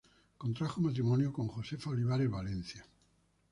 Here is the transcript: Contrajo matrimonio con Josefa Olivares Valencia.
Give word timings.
Contrajo 0.39 0.81
matrimonio 0.81 1.31
con 1.31 1.47
Josefa 1.47 1.91
Olivares 1.91 2.27
Valencia. 2.27 2.83